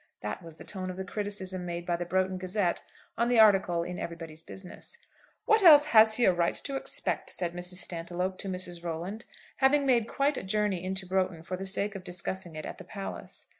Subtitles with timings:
[0.21, 2.81] That was the tone of the criticism made by the 'Broughton Gazette'
[3.19, 4.97] on the article in 'Everybody's Business.'
[5.45, 7.83] "What else has he a right to expect?" said Mrs.
[7.85, 8.83] Stantiloup to Mrs.
[8.83, 9.25] Rolland,
[9.57, 12.83] having made quite a journey into Broughton for the sake of discussing it at the
[12.83, 13.45] palace.